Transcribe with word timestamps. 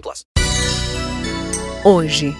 plus. 0.00 0.24
Hoje, 1.84 2.36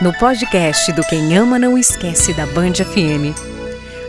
no 0.00 0.12
podcast 0.14 0.92
do 0.92 1.02
Quem 1.02 1.36
Ama 1.36 1.58
Não 1.58 1.76
Esquece 1.76 2.32
da 2.34 2.46
Band 2.46 2.74
FM. 2.74 3.34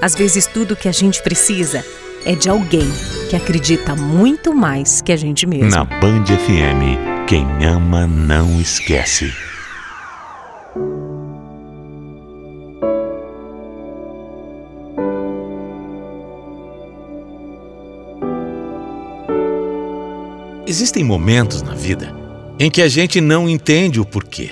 Às 0.01 0.15
vezes 0.15 0.47
tudo 0.47 0.75
que 0.75 0.87
a 0.87 0.91
gente 0.91 1.21
precisa 1.21 1.85
é 2.25 2.35
de 2.35 2.49
alguém 2.49 2.87
que 3.29 3.35
acredita 3.35 3.95
muito 3.95 4.53
mais 4.53 5.01
que 5.01 5.11
a 5.11 5.17
gente 5.17 5.45
mesmo. 5.45 5.69
Na 5.69 5.83
Band 5.85 6.25
FM, 6.25 7.25
quem 7.27 7.45
ama 7.65 8.05
não 8.07 8.59
esquece. 8.59 9.33
Existem 20.67 21.03
momentos 21.03 21.61
na 21.61 21.73
vida 21.73 22.20
em 22.63 22.69
que 22.69 22.83
a 22.83 22.87
gente 22.87 23.19
não 23.19 23.49
entende 23.49 23.99
o 23.99 24.05
porquê. 24.05 24.51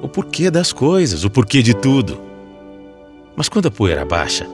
O 0.00 0.08
porquê 0.08 0.50
das 0.50 0.72
coisas, 0.72 1.22
o 1.22 1.28
porquê 1.28 1.62
de 1.62 1.74
tudo. 1.74 2.18
Mas 3.36 3.46
quando 3.46 3.68
a 3.68 3.70
poeira 3.70 4.06
baixa, 4.06 4.48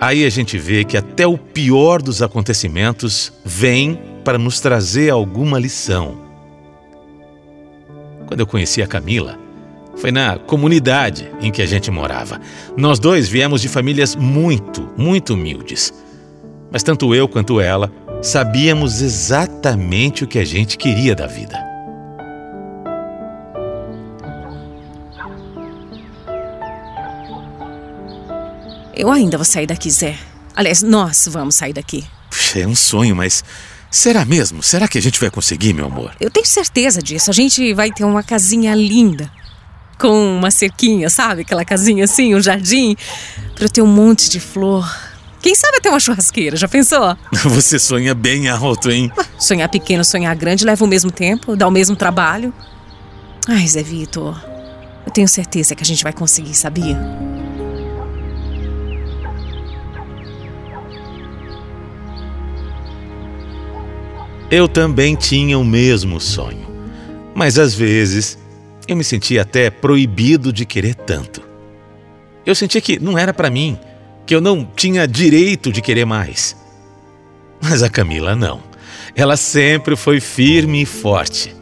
aí 0.00 0.24
a 0.24 0.28
gente 0.28 0.58
vê 0.58 0.82
que 0.82 0.96
até 0.96 1.28
o 1.28 1.38
pior 1.38 2.02
dos 2.02 2.20
acontecimentos 2.20 3.32
vem 3.44 3.96
para 4.24 4.36
nos 4.36 4.58
trazer 4.58 5.10
alguma 5.10 5.60
lição. 5.60 6.18
Quando 8.26 8.40
eu 8.40 8.48
conheci 8.48 8.82
a 8.82 8.86
Camila, 8.88 9.38
foi 9.94 10.10
na 10.10 10.36
comunidade 10.38 11.30
em 11.40 11.52
que 11.52 11.62
a 11.62 11.66
gente 11.66 11.88
morava. 11.88 12.40
Nós 12.76 12.98
dois 12.98 13.28
viemos 13.28 13.62
de 13.62 13.68
famílias 13.68 14.16
muito, 14.16 14.90
muito 14.96 15.34
humildes. 15.34 15.94
Mas 16.68 16.82
tanto 16.82 17.14
eu 17.14 17.28
quanto 17.28 17.60
ela 17.60 17.92
sabíamos 18.20 19.00
exatamente 19.00 20.24
o 20.24 20.26
que 20.26 20.40
a 20.40 20.44
gente 20.44 20.76
queria 20.76 21.14
da 21.14 21.28
vida. 21.28 21.61
Eu 28.94 29.10
ainda 29.10 29.36
vou 29.38 29.44
sair 29.44 29.66
daqui, 29.66 29.90
Zé. 29.90 30.16
Aliás, 30.54 30.82
nós 30.82 31.26
vamos 31.30 31.54
sair 31.54 31.72
daqui. 31.72 32.04
Puxa, 32.30 32.60
é 32.60 32.66
um 32.66 32.74
sonho, 32.74 33.16
mas 33.16 33.42
será 33.90 34.24
mesmo? 34.24 34.62
Será 34.62 34.86
que 34.86 34.98
a 34.98 35.02
gente 35.02 35.18
vai 35.18 35.30
conseguir, 35.30 35.72
meu 35.72 35.86
amor? 35.86 36.14
Eu 36.20 36.30
tenho 36.30 36.46
certeza 36.46 37.02
disso. 37.02 37.30
A 37.30 37.34
gente 37.34 37.72
vai 37.72 37.90
ter 37.90 38.04
uma 38.04 38.22
casinha 38.22 38.74
linda. 38.74 39.30
Com 39.98 40.36
uma 40.36 40.50
cerquinha, 40.50 41.08
sabe? 41.08 41.42
Aquela 41.42 41.64
casinha 41.64 42.04
assim, 42.04 42.34
um 42.34 42.40
jardim. 42.40 42.96
Pra 43.54 43.68
ter 43.68 43.82
um 43.82 43.86
monte 43.86 44.28
de 44.28 44.40
flor. 44.40 44.86
Quem 45.40 45.54
sabe 45.54 45.78
até 45.78 45.90
uma 45.90 45.98
churrasqueira, 45.98 46.56
já 46.56 46.68
pensou? 46.68 47.16
Você 47.44 47.78
sonha 47.78 48.14
bem 48.14 48.48
alto, 48.48 48.90
hein? 48.90 49.10
Sonhar 49.38 49.68
pequeno, 49.68 50.04
sonhar 50.04 50.36
grande 50.36 50.64
leva 50.64 50.84
o 50.84 50.88
mesmo 50.88 51.10
tempo, 51.10 51.56
dá 51.56 51.66
o 51.66 51.70
mesmo 51.70 51.96
trabalho. 51.96 52.54
Ai, 53.48 53.66
Zé 53.66 53.82
Vitor, 53.82 54.40
eu 55.04 55.12
tenho 55.12 55.26
certeza 55.26 55.74
que 55.74 55.82
a 55.82 55.86
gente 55.86 56.04
vai 56.04 56.12
conseguir, 56.12 56.54
sabia? 56.54 56.96
Eu 64.52 64.68
também 64.68 65.16
tinha 65.16 65.58
o 65.58 65.64
mesmo 65.64 66.20
sonho. 66.20 66.68
Mas 67.34 67.58
às 67.58 67.72
vezes 67.72 68.36
eu 68.86 68.94
me 68.94 69.02
sentia 69.02 69.40
até 69.40 69.70
proibido 69.70 70.52
de 70.52 70.66
querer 70.66 70.94
tanto. 70.94 71.40
Eu 72.44 72.54
sentia 72.54 72.78
que 72.78 72.98
não 72.98 73.16
era 73.16 73.32
para 73.32 73.48
mim, 73.48 73.78
que 74.26 74.34
eu 74.34 74.42
não 74.42 74.62
tinha 74.76 75.08
direito 75.08 75.72
de 75.72 75.80
querer 75.80 76.04
mais. 76.04 76.54
Mas 77.62 77.82
a 77.82 77.88
Camila 77.88 78.36
não. 78.36 78.60
Ela 79.16 79.38
sempre 79.38 79.96
foi 79.96 80.20
firme 80.20 80.82
e 80.82 80.86
forte. 80.86 81.56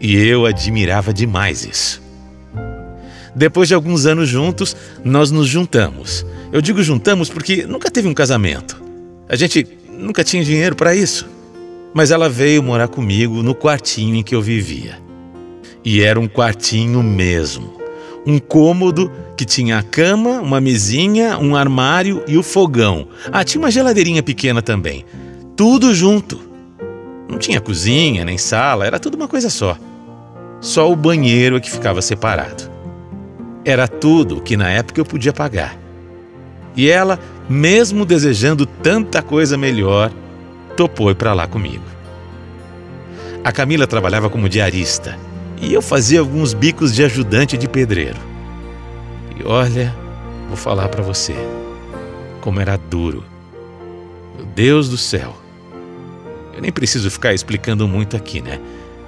E 0.00 0.16
eu 0.16 0.46
admirava 0.46 1.12
demais 1.12 1.66
isso. 1.66 2.00
Depois 3.36 3.68
de 3.68 3.74
alguns 3.74 4.06
anos 4.06 4.26
juntos, 4.26 4.74
nós 5.04 5.30
nos 5.30 5.48
juntamos. 5.48 6.24
Eu 6.50 6.62
digo 6.62 6.82
juntamos 6.82 7.28
porque 7.28 7.66
nunca 7.66 7.90
teve 7.90 8.08
um 8.08 8.14
casamento. 8.14 8.82
A 9.28 9.36
gente 9.36 9.68
nunca 9.90 10.24
tinha 10.24 10.42
dinheiro 10.42 10.74
para 10.74 10.94
isso. 10.94 11.30
Mas 11.94 12.10
ela 12.10 12.28
veio 12.28 12.62
morar 12.62 12.88
comigo 12.88 13.42
no 13.42 13.54
quartinho 13.54 14.16
em 14.16 14.22
que 14.22 14.34
eu 14.34 14.40
vivia. 14.42 14.98
E 15.84 16.00
era 16.02 16.18
um 16.18 16.28
quartinho 16.28 17.02
mesmo. 17.02 17.74
Um 18.24 18.38
cômodo 18.38 19.10
que 19.36 19.44
tinha 19.44 19.78
a 19.78 19.82
cama, 19.82 20.40
uma 20.40 20.60
mesinha, 20.60 21.38
um 21.38 21.56
armário 21.56 22.22
e 22.26 22.38
o 22.38 22.42
fogão. 22.42 23.08
Ah, 23.32 23.44
tinha 23.44 23.60
uma 23.60 23.70
geladeirinha 23.70 24.22
pequena 24.22 24.62
também. 24.62 25.04
Tudo 25.56 25.92
junto. 25.94 26.40
Não 27.28 27.38
tinha 27.38 27.60
cozinha 27.60 28.24
nem 28.24 28.38
sala, 28.38 28.86
era 28.86 29.00
tudo 29.00 29.16
uma 29.16 29.26
coisa 29.26 29.50
só. 29.50 29.76
Só 30.60 30.90
o 30.90 30.94
banheiro 30.94 31.56
é 31.56 31.60
que 31.60 31.70
ficava 31.70 32.00
separado. 32.00 32.70
Era 33.64 33.88
tudo 33.88 34.38
o 34.38 34.40
que 34.40 34.56
na 34.56 34.70
época 34.70 35.00
eu 35.00 35.04
podia 35.04 35.32
pagar. 35.32 35.76
E 36.76 36.88
ela, 36.88 37.18
mesmo 37.48 38.04
desejando 38.04 38.64
tanta 38.64 39.20
coisa 39.20 39.58
melhor, 39.58 40.12
topou 40.76 41.10
ir 41.10 41.14
para 41.14 41.32
lá 41.32 41.46
comigo. 41.46 41.84
A 43.44 43.50
Camila 43.50 43.86
trabalhava 43.86 44.30
como 44.30 44.48
diarista 44.48 45.18
e 45.60 45.72
eu 45.72 45.82
fazia 45.82 46.20
alguns 46.20 46.54
bicos 46.54 46.94
de 46.94 47.04
ajudante 47.04 47.56
de 47.56 47.68
pedreiro. 47.68 48.18
E 49.36 49.44
olha, 49.44 49.94
vou 50.48 50.56
falar 50.56 50.88
para 50.88 51.02
você, 51.02 51.34
como 52.40 52.60
era 52.60 52.76
duro. 52.76 53.24
Meu 54.36 54.46
Deus 54.46 54.88
do 54.88 54.96
céu. 54.96 55.36
Eu 56.54 56.60
nem 56.60 56.70
preciso 56.70 57.10
ficar 57.10 57.32
explicando 57.32 57.88
muito 57.88 58.16
aqui, 58.16 58.40
né? 58.40 58.60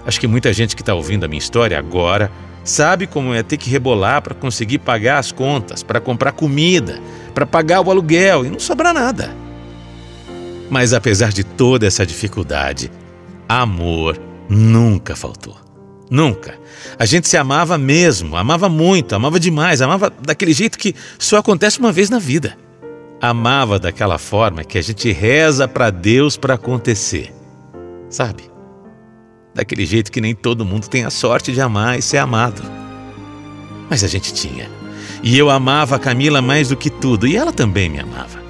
Acho 0.06 0.20
que 0.20 0.26
muita 0.26 0.52
gente 0.52 0.74
que 0.74 0.82
está 0.82 0.94
ouvindo 0.94 1.24
a 1.24 1.28
minha 1.28 1.38
história 1.38 1.78
agora 1.78 2.30
sabe 2.62 3.06
como 3.06 3.34
é 3.34 3.42
ter 3.42 3.56
que 3.56 3.70
rebolar 3.70 4.22
para 4.22 4.34
conseguir 4.34 4.78
pagar 4.78 5.18
as 5.18 5.30
contas, 5.30 5.82
para 5.82 6.00
comprar 6.00 6.32
comida, 6.32 6.98
para 7.34 7.46
pagar 7.46 7.80
o 7.80 7.90
aluguel 7.90 8.44
e 8.46 8.50
não 8.50 8.58
sobrar 8.58 8.94
nada. 8.94 9.43
Mas 10.74 10.92
apesar 10.92 11.32
de 11.32 11.44
toda 11.44 11.86
essa 11.86 12.04
dificuldade, 12.04 12.90
amor 13.48 14.20
nunca 14.48 15.14
faltou. 15.14 15.56
Nunca. 16.10 16.58
A 16.98 17.06
gente 17.06 17.28
se 17.28 17.36
amava 17.36 17.78
mesmo, 17.78 18.36
amava 18.36 18.68
muito, 18.68 19.14
amava 19.14 19.38
demais, 19.38 19.80
amava 19.80 20.10
daquele 20.10 20.52
jeito 20.52 20.76
que 20.76 20.92
só 21.16 21.36
acontece 21.36 21.78
uma 21.78 21.92
vez 21.92 22.10
na 22.10 22.18
vida. 22.18 22.58
Amava 23.22 23.78
daquela 23.78 24.18
forma 24.18 24.64
que 24.64 24.76
a 24.76 24.82
gente 24.82 25.12
reza 25.12 25.68
para 25.68 25.90
Deus 25.90 26.36
para 26.36 26.54
acontecer. 26.54 27.32
Sabe? 28.10 28.50
Daquele 29.54 29.86
jeito 29.86 30.10
que 30.10 30.20
nem 30.20 30.34
todo 30.34 30.64
mundo 30.64 30.88
tem 30.88 31.04
a 31.04 31.10
sorte 31.10 31.52
de 31.52 31.60
amar 31.60 32.00
e 32.00 32.02
ser 32.02 32.18
amado. 32.18 32.60
Mas 33.88 34.02
a 34.02 34.08
gente 34.08 34.34
tinha. 34.34 34.68
E 35.22 35.38
eu 35.38 35.50
amava 35.50 35.94
a 35.94 36.00
Camila 36.00 36.42
mais 36.42 36.70
do 36.70 36.76
que 36.76 36.90
tudo, 36.90 37.28
e 37.28 37.36
ela 37.36 37.52
também 37.52 37.88
me 37.88 38.00
amava. 38.00 38.43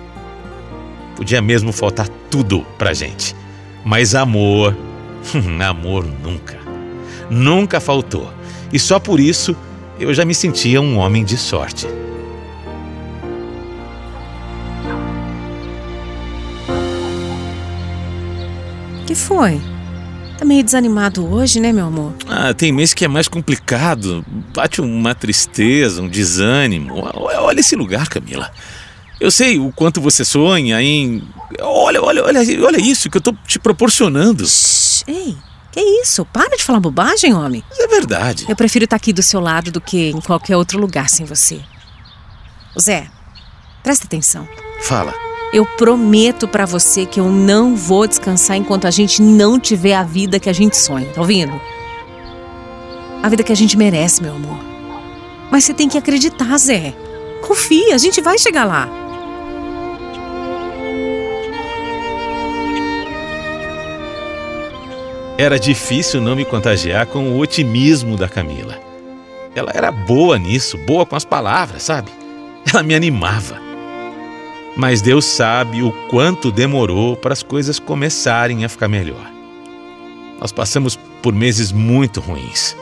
Podia 1.24 1.40
mesmo 1.40 1.72
faltar 1.72 2.06
tudo 2.30 2.66
pra 2.76 2.92
gente. 2.92 3.34
Mas 3.82 4.14
amor, 4.14 4.76
amor 5.66 6.04
nunca. 6.04 6.58
Nunca 7.30 7.80
faltou. 7.80 8.30
E 8.70 8.78
só 8.78 8.98
por 8.98 9.18
isso 9.18 9.56
eu 9.98 10.12
já 10.12 10.22
me 10.22 10.34
sentia 10.34 10.82
um 10.82 10.98
homem 10.98 11.24
de 11.24 11.38
sorte. 11.38 11.86
Que 19.06 19.14
foi? 19.14 19.58
Tá 20.34 20.40
Tá 20.40 20.44
meio 20.44 20.62
desanimado 20.62 21.26
hoje, 21.26 21.58
né, 21.58 21.72
meu 21.72 21.86
amor? 21.86 22.12
Ah, 22.28 22.52
tem 22.52 22.70
mês 22.70 22.92
que 22.92 23.02
é 23.02 23.08
mais 23.08 23.28
complicado. 23.28 24.22
Bate 24.54 24.82
uma 24.82 25.14
tristeza, 25.14 26.02
um 26.02 26.08
desânimo. 26.08 27.02
Olha 27.14 27.60
esse 27.60 27.74
lugar, 27.74 28.10
Camila. 28.10 28.50
Eu 29.24 29.30
sei 29.30 29.58
o 29.58 29.72
quanto 29.72 30.02
você 30.02 30.22
sonha 30.22 30.82
em. 30.82 31.26
Olha, 31.58 32.02
olha, 32.02 32.22
olha, 32.22 32.40
olha 32.62 32.78
isso 32.78 33.08
que 33.08 33.16
eu 33.16 33.22
tô 33.22 33.32
te 33.46 33.58
proporcionando. 33.58 34.44
Shhh, 34.46 35.02
ei, 35.06 35.34
que 35.72 35.80
isso? 35.80 36.26
Para 36.26 36.54
de 36.58 36.62
falar 36.62 36.78
bobagem, 36.78 37.32
homem. 37.32 37.64
É 37.78 37.86
verdade. 37.86 38.44
Eu 38.46 38.54
prefiro 38.54 38.84
estar 38.84 38.96
aqui 38.96 39.14
do 39.14 39.22
seu 39.22 39.40
lado 39.40 39.72
do 39.72 39.80
que 39.80 40.10
em 40.10 40.20
qualquer 40.20 40.58
outro 40.58 40.78
lugar 40.78 41.08
sem 41.08 41.24
você. 41.24 41.58
Zé, 42.78 43.06
presta 43.82 44.04
atenção. 44.04 44.46
Fala. 44.82 45.14
Eu 45.54 45.64
prometo 45.64 46.46
pra 46.46 46.66
você 46.66 47.06
que 47.06 47.18
eu 47.18 47.30
não 47.30 47.74
vou 47.74 48.06
descansar 48.06 48.58
enquanto 48.58 48.86
a 48.86 48.90
gente 48.90 49.22
não 49.22 49.58
tiver 49.58 49.94
a 49.94 50.02
vida 50.02 50.38
que 50.38 50.50
a 50.50 50.52
gente 50.52 50.76
sonha, 50.76 51.10
tá 51.14 51.22
ouvindo? 51.22 51.58
A 53.22 53.28
vida 53.30 53.42
que 53.42 53.52
a 53.52 53.56
gente 53.56 53.78
merece, 53.78 54.22
meu 54.22 54.34
amor. 54.34 54.58
Mas 55.50 55.64
você 55.64 55.72
tem 55.72 55.88
que 55.88 55.96
acreditar, 55.96 56.58
Zé. 56.58 56.94
Confia, 57.40 57.94
a 57.94 57.98
gente 57.98 58.20
vai 58.20 58.36
chegar 58.38 58.66
lá. 58.66 59.03
Era 65.36 65.58
difícil 65.58 66.20
não 66.20 66.36
me 66.36 66.44
contagiar 66.44 67.06
com 67.06 67.30
o 67.30 67.38
otimismo 67.40 68.16
da 68.16 68.28
Camila. 68.28 68.78
Ela 69.52 69.72
era 69.74 69.90
boa 69.90 70.38
nisso, 70.38 70.78
boa 70.78 71.04
com 71.04 71.16
as 71.16 71.24
palavras, 71.24 71.82
sabe? 71.82 72.08
Ela 72.72 72.84
me 72.84 72.94
animava. 72.94 73.60
Mas 74.76 75.02
Deus 75.02 75.24
sabe 75.24 75.82
o 75.82 75.90
quanto 76.08 76.52
demorou 76.52 77.16
para 77.16 77.32
as 77.32 77.42
coisas 77.42 77.80
começarem 77.80 78.64
a 78.64 78.68
ficar 78.68 78.86
melhor. 78.86 79.28
Nós 80.40 80.52
passamos 80.52 80.96
por 81.20 81.34
meses 81.34 81.72
muito 81.72 82.20
ruins 82.20 82.76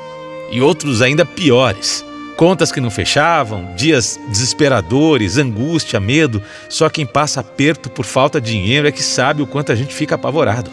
e 0.50 0.60
outros 0.60 1.00
ainda 1.00 1.24
piores. 1.24 2.04
Contas 2.36 2.70
que 2.70 2.80
não 2.80 2.90
fechavam, 2.90 3.74
dias 3.76 4.20
desesperadores, 4.28 5.38
angústia, 5.38 5.98
medo. 5.98 6.42
Só 6.68 6.90
quem 6.90 7.06
passa 7.06 7.40
aperto 7.40 7.88
por 7.88 8.04
falta 8.04 8.38
de 8.40 8.52
dinheiro 8.52 8.86
é 8.86 8.92
que 8.92 9.02
sabe 9.02 9.42
o 9.42 9.46
quanto 9.46 9.72
a 9.72 9.74
gente 9.74 9.94
fica 9.94 10.16
apavorado. 10.16 10.70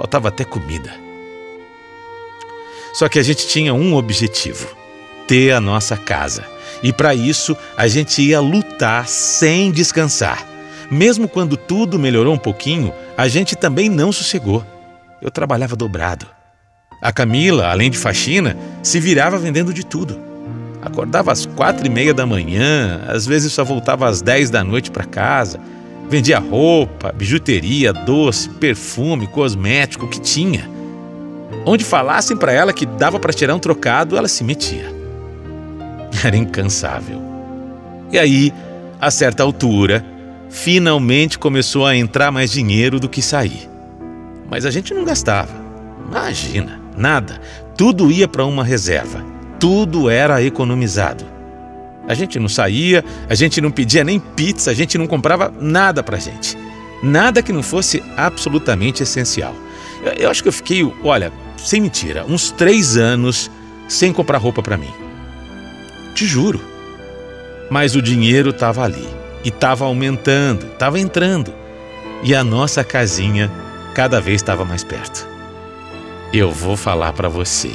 Faltava 0.00 0.28
até 0.28 0.44
comida. 0.44 0.94
Só 2.94 3.06
que 3.06 3.18
a 3.18 3.22
gente 3.22 3.46
tinha 3.46 3.74
um 3.74 3.94
objetivo: 3.94 4.74
ter 5.26 5.52
a 5.52 5.60
nossa 5.60 5.94
casa. 5.94 6.42
E 6.82 6.90
para 6.90 7.14
isso, 7.14 7.54
a 7.76 7.86
gente 7.86 8.22
ia 8.22 8.40
lutar 8.40 9.06
sem 9.06 9.70
descansar. 9.70 10.46
Mesmo 10.90 11.28
quando 11.28 11.54
tudo 11.54 11.98
melhorou 11.98 12.32
um 12.32 12.38
pouquinho, 12.38 12.94
a 13.14 13.28
gente 13.28 13.54
também 13.54 13.90
não 13.90 14.10
sossegou. 14.10 14.64
Eu 15.20 15.30
trabalhava 15.30 15.76
dobrado. 15.76 16.26
A 17.02 17.12
Camila, 17.12 17.68
além 17.68 17.90
de 17.90 17.98
faxina, 17.98 18.56
se 18.82 18.98
virava 18.98 19.36
vendendo 19.36 19.74
de 19.74 19.84
tudo. 19.84 20.18
Acordava 20.80 21.30
às 21.30 21.44
quatro 21.44 21.86
e 21.86 21.90
meia 21.90 22.14
da 22.14 22.24
manhã, 22.24 23.02
às 23.06 23.26
vezes 23.26 23.52
só 23.52 23.64
voltava 23.64 24.08
às 24.08 24.22
dez 24.22 24.48
da 24.48 24.64
noite 24.64 24.90
para 24.90 25.04
casa. 25.04 25.60
Vendia 26.10 26.40
roupa, 26.40 27.12
bijuteria, 27.12 27.92
doce, 27.92 28.48
perfume, 28.48 29.28
cosmético, 29.28 30.06
o 30.06 30.08
que 30.08 30.20
tinha. 30.20 30.68
Onde 31.64 31.84
falassem 31.84 32.36
para 32.36 32.50
ela 32.50 32.72
que 32.72 32.84
dava 32.84 33.20
para 33.20 33.32
tirar 33.32 33.54
um 33.54 33.60
trocado, 33.60 34.16
ela 34.16 34.26
se 34.26 34.42
metia. 34.42 34.92
Era 36.24 36.36
incansável. 36.36 37.22
E 38.10 38.18
aí, 38.18 38.52
a 39.00 39.08
certa 39.08 39.44
altura, 39.44 40.04
finalmente 40.48 41.38
começou 41.38 41.86
a 41.86 41.96
entrar 41.96 42.32
mais 42.32 42.50
dinheiro 42.50 42.98
do 42.98 43.08
que 43.08 43.22
sair. 43.22 43.70
Mas 44.50 44.66
a 44.66 44.70
gente 44.72 44.92
não 44.92 45.04
gastava. 45.04 45.52
Imagina, 46.08 46.80
nada. 46.96 47.40
Tudo 47.76 48.10
ia 48.10 48.26
para 48.26 48.44
uma 48.44 48.64
reserva. 48.64 49.24
Tudo 49.60 50.10
era 50.10 50.42
economizado. 50.42 51.29
A 52.10 52.14
gente 52.14 52.40
não 52.40 52.48
saía, 52.48 53.04
a 53.28 53.36
gente 53.36 53.60
não 53.60 53.70
pedia 53.70 54.02
nem 54.02 54.18
pizza, 54.18 54.72
a 54.72 54.74
gente 54.74 54.98
não 54.98 55.06
comprava 55.06 55.54
nada 55.60 56.02
pra 56.02 56.18
gente. 56.18 56.58
Nada 57.04 57.40
que 57.40 57.52
não 57.52 57.62
fosse 57.62 58.02
absolutamente 58.16 59.04
essencial. 59.04 59.54
Eu, 60.04 60.12
eu 60.14 60.28
acho 60.28 60.42
que 60.42 60.48
eu 60.48 60.52
fiquei, 60.52 60.92
olha, 61.04 61.32
sem 61.56 61.80
mentira, 61.80 62.26
uns 62.28 62.50
três 62.50 62.96
anos 62.96 63.48
sem 63.88 64.12
comprar 64.12 64.38
roupa 64.38 64.60
para 64.60 64.76
mim. 64.76 64.92
Te 66.12 66.26
juro. 66.26 66.60
Mas 67.70 67.94
o 67.94 68.02
dinheiro 68.02 68.50
estava 68.50 68.82
ali 68.82 69.08
e 69.44 69.48
estava 69.48 69.84
aumentando, 69.84 70.66
estava 70.66 70.98
entrando. 70.98 71.54
E 72.24 72.34
a 72.34 72.42
nossa 72.42 72.82
casinha 72.82 73.48
cada 73.94 74.20
vez 74.20 74.42
estava 74.42 74.64
mais 74.64 74.82
perto. 74.82 75.28
Eu 76.32 76.50
vou 76.50 76.76
falar 76.76 77.12
para 77.12 77.28
você 77.28 77.70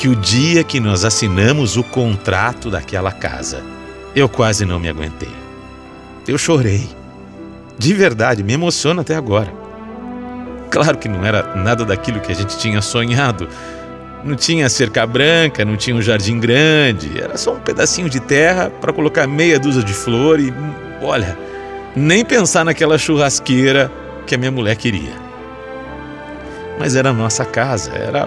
que 0.00 0.08
o 0.08 0.16
dia 0.16 0.64
que 0.64 0.80
nós 0.80 1.04
assinamos 1.04 1.76
o 1.76 1.84
contrato 1.84 2.70
daquela 2.70 3.12
casa, 3.12 3.62
eu 4.16 4.30
quase 4.30 4.64
não 4.64 4.80
me 4.80 4.88
aguentei. 4.88 5.28
Eu 6.26 6.38
chorei. 6.38 6.88
De 7.76 7.92
verdade, 7.92 8.42
me 8.42 8.54
emociona 8.54 9.02
até 9.02 9.14
agora. 9.14 9.52
Claro 10.70 10.96
que 10.96 11.06
não 11.06 11.22
era 11.22 11.54
nada 11.54 11.84
daquilo 11.84 12.18
que 12.18 12.32
a 12.32 12.34
gente 12.34 12.56
tinha 12.56 12.80
sonhado. 12.80 13.46
Não 14.24 14.34
tinha 14.36 14.70
cerca 14.70 15.06
branca, 15.06 15.66
não 15.66 15.76
tinha 15.76 15.94
um 15.94 16.00
jardim 16.00 16.40
grande, 16.40 17.20
era 17.20 17.36
só 17.36 17.52
um 17.52 17.60
pedacinho 17.60 18.08
de 18.08 18.20
terra 18.20 18.70
para 18.70 18.94
colocar 18.94 19.26
meia 19.26 19.60
dúzia 19.60 19.82
de 19.82 19.92
flor 19.92 20.40
e, 20.40 20.50
olha, 21.02 21.36
nem 21.94 22.24
pensar 22.24 22.64
naquela 22.64 22.96
churrasqueira 22.96 23.92
que 24.26 24.34
a 24.34 24.38
minha 24.38 24.50
mulher 24.50 24.76
queria. 24.76 25.12
Mas 26.78 26.96
era 26.96 27.12
nossa 27.12 27.44
casa, 27.44 27.92
era 27.92 28.26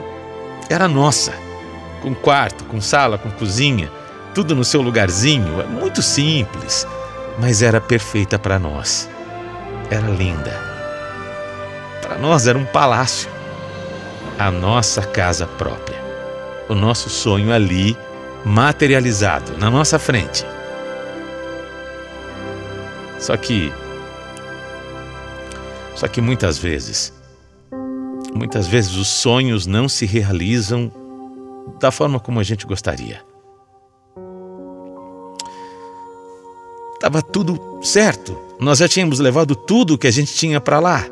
era 0.69 0.87
nossa. 0.87 1.33
Com 2.03 2.13
quarto, 2.13 2.65
com 2.65 2.79
sala, 2.79 3.17
com 3.17 3.31
cozinha, 3.31 3.89
tudo 4.35 4.53
no 4.53 4.63
seu 4.63 4.81
lugarzinho, 4.81 5.61
é 5.61 5.65
muito 5.65 6.01
simples, 6.01 6.85
mas 7.39 7.61
era 7.61 7.79
perfeita 7.79 8.37
para 8.37 8.59
nós. 8.59 9.09
Era 9.89 10.07
linda. 10.07 10.51
Para 12.01 12.17
nós 12.17 12.45
era 12.45 12.57
um 12.57 12.65
palácio 12.65 13.31
a 14.37 14.51
nossa 14.51 15.01
casa 15.01 15.47
própria. 15.47 15.97
O 16.67 16.75
nosso 16.75 17.09
sonho 17.09 17.53
ali 17.53 17.97
materializado 18.43 19.57
na 19.57 19.71
nossa 19.71 19.97
frente. 19.97 20.45
Só 23.17 23.37
que 23.37 23.71
só 25.95 26.07
que 26.07 26.19
muitas 26.19 26.57
vezes 26.57 27.13
muitas 28.35 28.67
vezes 28.67 28.95
os 28.95 29.07
sonhos 29.07 29.65
não 29.65 29.87
se 29.87 30.05
realizam 30.05 30.91
da 31.79 31.91
forma 31.91 32.19
como 32.19 32.39
a 32.39 32.43
gente 32.43 32.65
gostaria. 32.65 33.21
Tava 36.99 37.21
tudo 37.21 37.59
certo. 37.81 38.39
Nós 38.59 38.79
já 38.79 38.87
tínhamos 38.87 39.19
levado 39.19 39.55
tudo 39.55 39.97
que 39.97 40.07
a 40.07 40.11
gente 40.11 40.33
tinha 40.33 40.61
para 40.61 40.79
lá. 40.79 41.05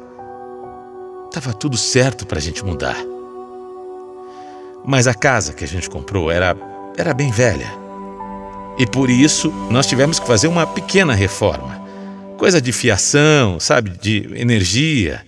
Tava 1.33 1.53
tudo 1.53 1.75
certo 1.75 2.25
para 2.25 2.37
a 2.37 2.41
gente 2.41 2.63
mudar. 2.63 2.95
Mas 4.85 5.05
a 5.05 5.13
casa 5.13 5.53
que 5.53 5.63
a 5.63 5.67
gente 5.67 5.89
comprou 5.89 6.31
era, 6.31 6.55
era 6.97 7.13
bem 7.13 7.29
velha. 7.29 7.67
E 8.77 8.87
por 8.87 9.09
isso 9.09 9.51
nós 9.69 9.85
tivemos 9.85 10.17
que 10.17 10.25
fazer 10.25 10.47
uma 10.47 10.65
pequena 10.65 11.13
reforma. 11.13 11.81
Coisa 12.37 12.61
de 12.61 12.71
fiação, 12.71 13.59
sabe, 13.59 13.91
de 13.91 14.29
energia. 14.33 15.25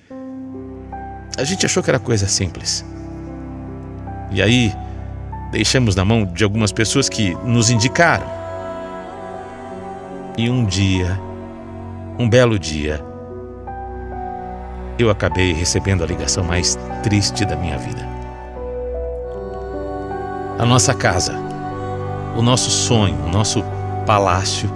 A 1.37 1.43
gente 1.43 1.65
achou 1.65 1.83
que 1.83 1.89
era 1.89 1.99
coisa 1.99 2.27
simples. 2.27 2.85
E 4.31 4.41
aí 4.41 4.73
deixamos 5.53 5.95
na 5.95 6.03
mão 6.03 6.25
de 6.25 6.43
algumas 6.43 6.71
pessoas 6.71 7.07
que 7.07 7.35
nos 7.45 7.69
indicaram. 7.69 8.25
E 10.35 10.49
um 10.49 10.65
dia, 10.65 11.19
um 12.17 12.27
belo 12.27 12.57
dia, 12.57 12.99
eu 14.97 15.11
acabei 15.11 15.53
recebendo 15.53 16.03
a 16.03 16.07
ligação 16.07 16.43
mais 16.43 16.77
triste 17.03 17.45
da 17.45 17.55
minha 17.55 17.77
vida. 17.77 18.03
A 20.57 20.65
nossa 20.65 20.91
casa, 20.91 21.35
o 22.35 22.41
nosso 22.41 22.71
sonho, 22.71 23.15
o 23.23 23.29
nosso 23.29 23.63
palácio 24.07 24.71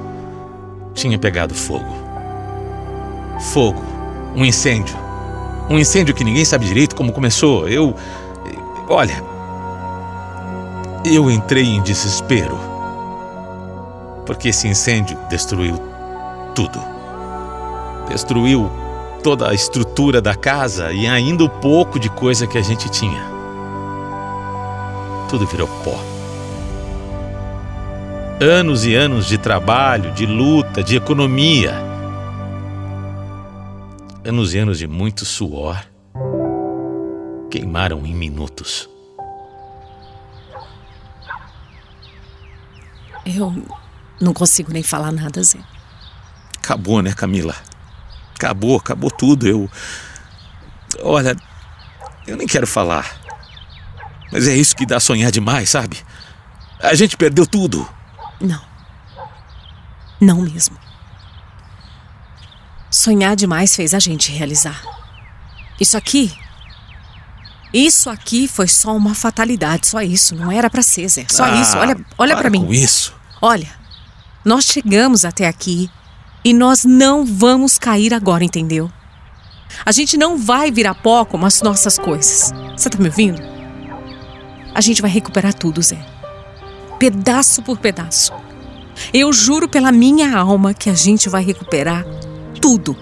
tinha 0.93 1.17
pegado 1.17 1.55
fogo. 1.55 1.91
Fogo, 3.51 3.83
um 4.35 4.45
incêndio. 4.45 4.95
Um 5.71 5.79
incêndio 5.79 6.13
que 6.13 6.23
ninguém 6.23 6.45
sabe 6.45 6.67
direito 6.67 6.95
como 6.95 7.11
começou. 7.11 7.67
Eu. 7.67 7.95
Olha. 8.87 9.36
Eu 11.09 11.31
entrei 11.31 11.63
em 11.63 11.81
desespero. 11.81 12.59
Porque 14.25 14.49
esse 14.49 14.67
incêndio 14.67 15.17
destruiu 15.29 15.79
tudo. 16.53 16.79
Destruiu 18.09 18.69
toda 19.23 19.49
a 19.49 19.53
estrutura 19.53 20.21
da 20.21 20.35
casa 20.35 20.91
e 20.91 21.07
ainda 21.07 21.45
o 21.45 21.49
pouco 21.49 21.97
de 21.97 22.09
coisa 22.09 22.45
que 22.45 22.57
a 22.57 22.61
gente 22.61 22.89
tinha. 22.89 23.23
Tudo 25.29 25.47
virou 25.47 25.67
pó. 25.83 25.97
Anos 28.41 28.85
e 28.85 28.93
anos 28.93 29.27
de 29.27 29.37
trabalho, 29.37 30.11
de 30.11 30.25
luta, 30.25 30.83
de 30.83 30.97
economia. 30.97 31.73
Anos 34.25 34.53
e 34.53 34.57
anos 34.57 34.77
de 34.77 34.87
muito 34.87 35.23
suor. 35.23 35.77
queimaram 37.49 38.05
em 38.05 38.13
minutos. 38.13 38.89
Eu 43.35 43.65
não 44.21 44.33
consigo 44.33 44.71
nem 44.71 44.83
falar 44.83 45.11
nada, 45.11 45.43
Zé. 45.43 45.59
Acabou, 46.57 47.01
né, 47.01 47.13
Camila? 47.13 47.55
Acabou, 48.35 48.77
acabou 48.77 49.09
tudo. 49.11 49.47
Eu. 49.47 49.69
Olha, 51.01 51.35
eu 52.25 52.37
nem 52.37 52.47
quero 52.47 52.67
falar. 52.67 53.19
Mas 54.31 54.47
é 54.47 54.55
isso 54.55 54.75
que 54.75 54.85
dá 54.85 54.99
sonhar 54.99 55.31
demais, 55.31 55.69
sabe? 55.69 55.97
A 56.81 56.93
gente 56.93 57.17
perdeu 57.17 57.45
tudo. 57.45 57.87
Não. 58.39 58.61
Não 60.19 60.41
mesmo. 60.41 60.77
Sonhar 62.89 63.35
demais 63.35 63.75
fez 63.75 63.93
a 63.93 63.99
gente 63.99 64.31
realizar. 64.31 64.81
Isso 65.79 65.97
aqui. 65.97 66.37
Isso 67.73 68.09
aqui 68.09 68.47
foi 68.47 68.67
só 68.67 68.95
uma 68.95 69.13
fatalidade, 69.13 69.87
só 69.87 70.01
isso. 70.01 70.35
Não 70.35 70.51
era 70.51 70.69
para 70.69 70.81
ser, 70.81 71.07
Zé. 71.09 71.25
Só 71.29 71.43
Ah, 71.43 71.61
isso. 71.61 71.77
Olha, 71.77 71.97
olha 72.17 72.37
para 72.37 72.49
mim. 72.49 72.65
Com 72.65 72.73
isso. 72.73 73.13
Olha, 73.41 73.69
nós 74.43 74.65
chegamos 74.65 75.23
até 75.23 75.47
aqui 75.47 75.89
e 76.43 76.53
nós 76.53 76.83
não 76.83 77.25
vamos 77.25 77.77
cair 77.77 78.13
agora, 78.13 78.43
entendeu? 78.43 78.91
A 79.85 79.91
gente 79.91 80.17
não 80.17 80.37
vai 80.37 80.71
virar 80.71 80.95
pó 80.95 81.23
como 81.23 81.45
as 81.45 81.61
nossas 81.61 81.99
coisas. 81.99 82.51
Você 82.75 82.89
tá 82.89 82.97
me 82.97 83.07
ouvindo? 83.09 83.41
A 84.73 84.81
gente 84.81 85.01
vai 85.01 85.11
recuperar 85.11 85.53
tudo, 85.53 85.81
Zé. 85.81 86.03
Pedaço 86.97 87.61
por 87.61 87.77
pedaço. 87.77 88.33
Eu 89.13 89.31
juro 89.31 89.69
pela 89.69 89.91
minha 89.91 90.35
alma 90.35 90.73
que 90.73 90.89
a 90.89 90.95
gente 90.95 91.29
vai 91.29 91.43
recuperar 91.43 92.03
tudo. 92.59 92.97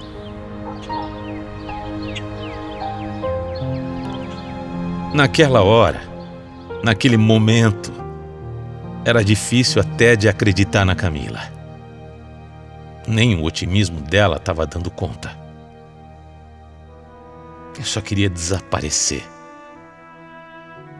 Naquela 5.13 5.62
hora, 5.62 6.01
naquele 6.84 7.15
momento, 7.15 7.94
era 9.05 9.24
difícil 9.24 9.79
até 9.79 10.15
de 10.15 10.27
acreditar 10.27 10.83
na 10.83 10.95
Camila. 10.95 11.39
Nem 13.07 13.35
o 13.35 13.43
otimismo 13.43 14.01
dela 14.01 14.38
estava 14.38 14.65
dando 14.65 14.89
conta. 14.89 15.38
Eu 17.77 17.85
só 17.85 18.01
queria 18.01 18.27
desaparecer. 18.27 19.24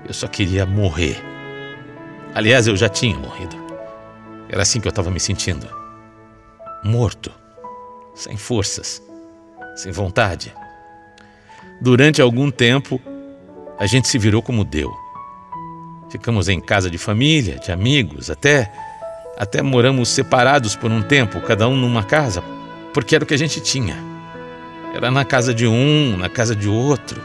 Eu 0.08 0.14
só 0.14 0.28
queria 0.28 0.68
morrer. 0.68 1.20
Aliás, 2.36 2.68
eu 2.68 2.78
já 2.78 2.88
tinha 2.88 3.18
morrido. 3.18 3.56
Era 4.50 4.62
assim 4.62 4.80
que 4.80 4.88
eu 4.88 4.92
estava 4.92 5.10
me 5.10 5.20
sentindo. 5.20 5.68
Morto. 6.84 7.32
Sem 8.14 8.38
forças. 8.38 9.02
Sem 9.76 9.92
vontade. 9.92 10.54
Durante 11.82 12.22
algum 12.22 12.52
tempo, 12.52 13.02
a 13.80 13.88
gente 13.88 14.08
se 14.08 14.20
virou 14.20 14.44
como 14.44 14.64
deu. 14.64 15.05
Ficamos 16.16 16.48
em 16.48 16.62
casa 16.62 16.90
de 16.90 16.98
família, 16.98 17.60
de 17.60 17.74
amigos, 17.74 18.30
até 18.30 18.72
até 19.38 19.62
moramos 19.62 20.08
separados 20.08 20.74
por 20.74 20.90
um 20.90 21.02
tempo, 21.02 21.42
cada 21.42 21.68
um 21.68 21.76
numa 21.76 22.06
casa, 22.06 22.42
porque 22.94 23.16
era 23.16 23.26
o 23.26 23.28
que 23.28 23.34
a 23.34 23.38
gente 23.38 23.60
tinha. 23.60 23.98
Era 24.94 25.12
na 25.12 25.26
casa 25.26 25.54
de 25.54 25.68
um, 25.68 26.16
na 26.16 26.30
casa 26.30 26.56
de 26.56 26.70
outro. 26.70 27.22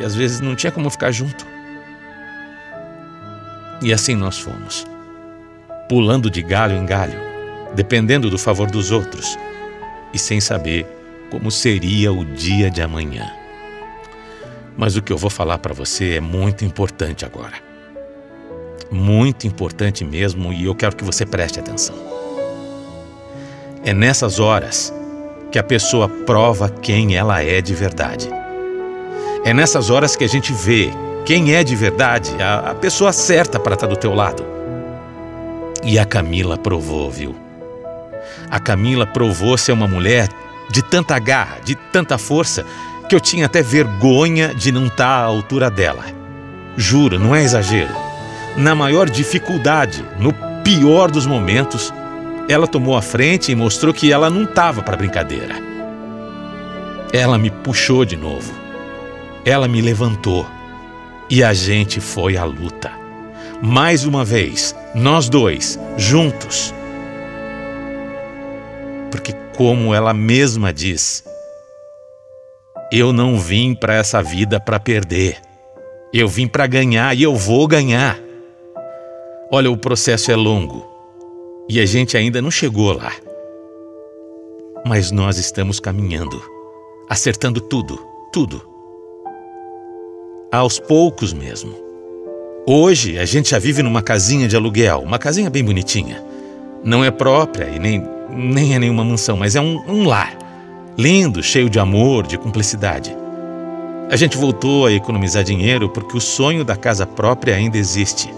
E 0.00 0.04
às 0.04 0.14
vezes 0.14 0.40
não 0.40 0.54
tinha 0.54 0.70
como 0.70 0.88
ficar 0.88 1.10
junto. 1.10 1.44
E 3.82 3.92
assim 3.92 4.14
nós 4.14 4.38
fomos, 4.38 4.86
pulando 5.88 6.30
de 6.30 6.42
galho 6.42 6.76
em 6.76 6.86
galho, 6.86 7.18
dependendo 7.74 8.30
do 8.30 8.38
favor 8.38 8.70
dos 8.70 8.92
outros 8.92 9.36
e 10.14 10.18
sem 10.18 10.40
saber 10.40 10.86
como 11.28 11.50
seria 11.50 12.12
o 12.12 12.24
dia 12.24 12.70
de 12.70 12.80
amanhã. 12.80 13.28
Mas 14.78 14.96
o 14.96 15.02
que 15.02 15.12
eu 15.12 15.18
vou 15.18 15.28
falar 15.28 15.58
para 15.58 15.74
você 15.74 16.14
é 16.14 16.20
muito 16.20 16.64
importante 16.64 17.24
agora. 17.24 17.54
Muito 18.92 19.44
importante 19.44 20.04
mesmo 20.04 20.52
e 20.52 20.66
eu 20.66 20.74
quero 20.74 20.94
que 20.94 21.02
você 21.02 21.26
preste 21.26 21.58
atenção. 21.58 21.96
É 23.84 23.92
nessas 23.92 24.38
horas 24.38 24.94
que 25.50 25.58
a 25.58 25.64
pessoa 25.64 26.08
prova 26.08 26.68
quem 26.70 27.16
ela 27.16 27.42
é 27.42 27.60
de 27.60 27.74
verdade. 27.74 28.30
É 29.44 29.52
nessas 29.52 29.90
horas 29.90 30.14
que 30.14 30.22
a 30.22 30.28
gente 30.28 30.52
vê 30.52 30.90
quem 31.26 31.54
é 31.54 31.64
de 31.64 31.74
verdade, 31.74 32.30
a, 32.40 32.70
a 32.70 32.74
pessoa 32.74 33.12
certa 33.12 33.58
para 33.58 33.74
estar 33.74 33.88
do 33.88 33.96
teu 33.96 34.14
lado. 34.14 34.44
E 35.82 35.98
a 35.98 36.04
Camila 36.04 36.56
provou, 36.56 37.10
viu? 37.10 37.34
A 38.48 38.60
Camila 38.60 39.06
provou 39.06 39.58
ser 39.58 39.72
uma 39.72 39.88
mulher 39.88 40.28
de 40.70 40.82
tanta 40.82 41.18
garra, 41.18 41.58
de 41.64 41.74
tanta 41.74 42.16
força, 42.16 42.64
que 43.08 43.14
eu 43.14 43.20
tinha 43.20 43.46
até 43.46 43.62
vergonha 43.62 44.54
de 44.54 44.70
não 44.70 44.86
estar 44.86 45.08
à 45.08 45.24
altura 45.24 45.70
dela. 45.70 46.04
Juro, 46.76 47.18
não 47.18 47.34
é 47.34 47.42
exagero. 47.42 47.94
Na 48.56 48.74
maior 48.74 49.08
dificuldade, 49.08 50.04
no 50.18 50.32
pior 50.62 51.10
dos 51.10 51.26
momentos, 51.26 51.92
ela 52.48 52.66
tomou 52.66 52.96
a 52.96 53.02
frente 53.02 53.50
e 53.50 53.54
mostrou 53.54 53.94
que 53.94 54.12
ela 54.12 54.28
não 54.28 54.44
estava 54.44 54.82
para 54.82 54.96
brincadeira. 54.96 55.54
Ela 57.12 57.38
me 57.38 57.50
puxou 57.50 58.04
de 58.04 58.16
novo. 58.16 58.52
Ela 59.44 59.66
me 59.66 59.80
levantou. 59.80 60.46
E 61.30 61.42
a 61.42 61.52
gente 61.54 62.00
foi 62.00 62.36
à 62.36 62.44
luta. 62.44 62.90
Mais 63.62 64.04
uma 64.04 64.24
vez, 64.24 64.74
nós 64.94 65.28
dois, 65.28 65.78
juntos. 65.96 66.74
Porque, 69.10 69.34
como 69.56 69.94
ela 69.94 70.14
mesma 70.14 70.72
diz, 70.72 71.24
eu 72.90 73.12
não 73.12 73.38
vim 73.38 73.74
para 73.74 73.94
essa 73.94 74.22
vida 74.22 74.58
para 74.58 74.80
perder. 74.80 75.36
Eu 76.12 76.26
vim 76.26 76.48
para 76.48 76.66
ganhar 76.66 77.14
e 77.14 77.22
eu 77.22 77.36
vou 77.36 77.66
ganhar. 77.66 78.18
Olha, 79.50 79.70
o 79.70 79.76
processo 79.76 80.30
é 80.30 80.36
longo 80.36 80.86
e 81.68 81.78
a 81.80 81.86
gente 81.86 82.16
ainda 82.16 82.40
não 82.40 82.50
chegou 82.50 82.92
lá. 82.92 83.12
Mas 84.86 85.10
nós 85.10 85.36
estamos 85.36 85.78
caminhando, 85.78 86.42
acertando 87.10 87.60
tudo, 87.60 87.98
tudo. 88.32 88.66
Aos 90.50 90.78
poucos 90.78 91.34
mesmo. 91.34 91.74
Hoje 92.66 93.18
a 93.18 93.26
gente 93.26 93.50
já 93.50 93.58
vive 93.58 93.82
numa 93.82 94.00
casinha 94.02 94.48
de 94.48 94.56
aluguel, 94.56 95.00
uma 95.00 95.18
casinha 95.18 95.50
bem 95.50 95.62
bonitinha. 95.62 96.24
Não 96.82 97.04
é 97.04 97.10
própria 97.10 97.68
e 97.68 97.78
nem, 97.78 98.02
nem 98.30 98.74
é 98.74 98.78
nenhuma 98.78 99.04
mansão, 99.04 99.36
mas 99.36 99.56
é 99.56 99.60
um, 99.60 99.78
um 99.86 100.06
lar. 100.06 100.47
Lindo, 100.98 101.44
cheio 101.44 101.70
de 101.70 101.78
amor, 101.78 102.26
de 102.26 102.36
cumplicidade. 102.36 103.16
A 104.10 104.16
gente 104.16 104.36
voltou 104.36 104.84
a 104.84 104.92
economizar 104.92 105.44
dinheiro 105.44 105.88
porque 105.88 106.16
o 106.16 106.20
sonho 106.20 106.64
da 106.64 106.74
casa 106.74 107.06
própria 107.06 107.54
ainda 107.54 107.78
existe. 107.78 108.28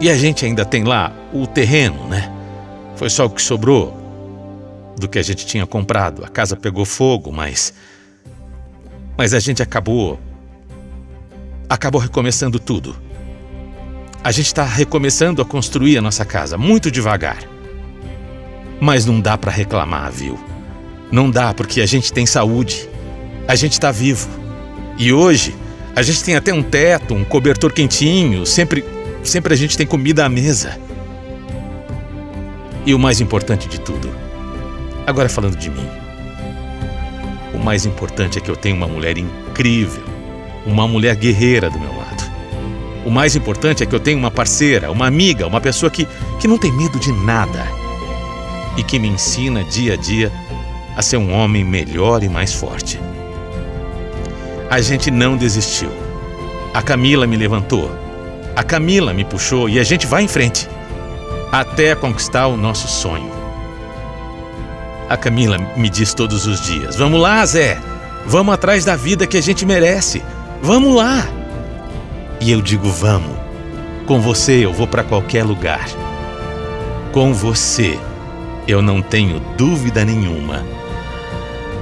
E 0.00 0.08
a 0.08 0.16
gente 0.16 0.46
ainda 0.46 0.64
tem 0.64 0.82
lá 0.82 1.12
o 1.34 1.46
terreno, 1.46 2.08
né? 2.08 2.32
Foi 2.96 3.10
só 3.10 3.26
o 3.26 3.30
que 3.30 3.42
sobrou 3.42 3.94
do 4.96 5.06
que 5.06 5.18
a 5.18 5.22
gente 5.22 5.44
tinha 5.44 5.66
comprado. 5.66 6.24
A 6.24 6.28
casa 6.28 6.56
pegou 6.56 6.86
fogo, 6.86 7.30
mas. 7.30 7.74
Mas 9.18 9.34
a 9.34 9.38
gente 9.38 9.62
acabou. 9.62 10.18
Acabou 11.68 12.00
recomeçando 12.00 12.58
tudo. 12.58 12.96
A 14.24 14.32
gente 14.32 14.46
está 14.46 14.64
recomeçando 14.64 15.42
a 15.42 15.44
construir 15.44 15.98
a 15.98 16.02
nossa 16.02 16.24
casa, 16.24 16.56
muito 16.56 16.90
devagar. 16.90 17.44
Mas 18.80 19.04
não 19.04 19.20
dá 19.20 19.36
para 19.36 19.52
reclamar, 19.52 20.10
viu? 20.10 20.49
Não 21.10 21.30
dá 21.30 21.52
porque 21.52 21.80
a 21.80 21.86
gente 21.86 22.12
tem 22.12 22.26
saúde. 22.26 22.88
A 23.48 23.56
gente 23.56 23.72
está 23.72 23.90
vivo. 23.90 24.28
E 24.96 25.12
hoje, 25.12 25.54
a 25.94 26.02
gente 26.02 26.22
tem 26.22 26.36
até 26.36 26.52
um 26.52 26.62
teto, 26.62 27.14
um 27.14 27.24
cobertor 27.24 27.72
quentinho, 27.72 28.46
sempre, 28.46 28.84
sempre 29.24 29.52
a 29.52 29.56
gente 29.56 29.76
tem 29.76 29.86
comida 29.86 30.24
à 30.24 30.28
mesa. 30.28 30.78
E 32.86 32.94
o 32.94 32.98
mais 32.98 33.20
importante 33.20 33.68
de 33.68 33.80
tudo, 33.80 34.10
agora 35.06 35.28
falando 35.28 35.56
de 35.56 35.68
mim, 35.68 35.86
o 37.52 37.58
mais 37.58 37.84
importante 37.84 38.38
é 38.38 38.40
que 38.40 38.50
eu 38.50 38.56
tenho 38.56 38.76
uma 38.76 38.86
mulher 38.86 39.18
incrível, 39.18 40.04
uma 40.64 40.86
mulher 40.86 41.16
guerreira 41.16 41.68
do 41.68 41.78
meu 41.78 41.94
lado. 41.96 42.30
O 43.04 43.10
mais 43.10 43.34
importante 43.34 43.82
é 43.82 43.86
que 43.86 43.94
eu 43.94 44.00
tenho 44.00 44.18
uma 44.18 44.30
parceira, 44.30 44.90
uma 44.90 45.06
amiga, 45.06 45.46
uma 45.46 45.60
pessoa 45.60 45.90
que, 45.90 46.06
que 46.38 46.46
não 46.46 46.56
tem 46.56 46.72
medo 46.72 46.98
de 46.98 47.12
nada 47.12 47.66
e 48.76 48.82
que 48.82 48.98
me 48.98 49.08
ensina 49.08 49.64
dia 49.64 49.94
a 49.94 49.96
dia 49.96 50.30
a 50.96 51.02
ser 51.02 51.16
um 51.16 51.32
homem 51.32 51.64
melhor 51.64 52.22
e 52.22 52.28
mais 52.28 52.52
forte. 52.52 53.00
A 54.70 54.80
gente 54.80 55.10
não 55.10 55.36
desistiu. 55.36 55.90
A 56.72 56.82
Camila 56.82 57.26
me 57.26 57.36
levantou. 57.36 57.90
A 58.54 58.62
Camila 58.62 59.12
me 59.12 59.24
puxou 59.24 59.68
e 59.68 59.78
a 59.78 59.82
gente 59.82 60.06
vai 60.06 60.22
em 60.22 60.28
frente 60.28 60.68
até 61.50 61.94
conquistar 61.94 62.46
o 62.46 62.56
nosso 62.56 62.86
sonho. 62.86 63.30
A 65.08 65.16
Camila 65.16 65.58
me 65.76 65.88
diz 65.88 66.14
todos 66.14 66.46
os 66.46 66.60
dias: 66.60 66.96
Vamos 66.96 67.20
lá, 67.20 67.44
Zé. 67.44 67.78
Vamos 68.26 68.54
atrás 68.54 68.84
da 68.84 68.94
vida 68.94 69.26
que 69.26 69.36
a 69.36 69.42
gente 69.42 69.66
merece. 69.66 70.22
Vamos 70.62 70.94
lá. 70.94 71.26
E 72.40 72.50
eu 72.50 72.62
digo: 72.62 72.88
Vamos. 72.88 73.36
Com 74.06 74.20
você 74.20 74.64
eu 74.64 74.72
vou 74.72 74.86
para 74.86 75.02
qualquer 75.02 75.44
lugar. 75.44 75.88
Com 77.12 77.32
você 77.32 77.98
eu 78.68 78.80
não 78.80 79.02
tenho 79.02 79.40
dúvida 79.56 80.04
nenhuma 80.04 80.64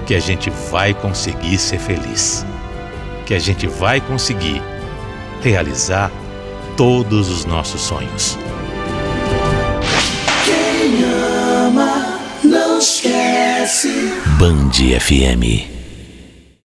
que 0.08 0.14
a 0.14 0.20
gente 0.20 0.48
vai 0.70 0.94
conseguir 0.94 1.58
ser 1.58 1.78
feliz. 1.78 2.44
que 3.26 3.34
a 3.34 3.38
gente 3.38 3.66
vai 3.66 4.00
conseguir 4.00 4.62
realizar 5.42 6.10
todos 6.78 7.28
os 7.28 7.44
nossos 7.44 7.82
sonhos. 7.82 8.38
Quem 10.46 11.04
ama 11.04 12.20
não 12.42 12.78
esquece. 12.78 14.14
Band 14.38 14.72
FM 14.98 15.77